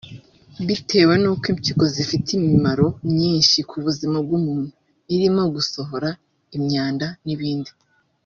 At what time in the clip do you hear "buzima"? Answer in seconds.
3.85-4.17